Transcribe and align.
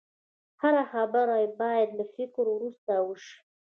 هره 0.61 0.83
خبره 0.91 1.39
باید 1.59 1.89
له 1.97 2.05
فکرو 2.13 2.51
وروسته 2.55 2.91
وشي 3.07 3.35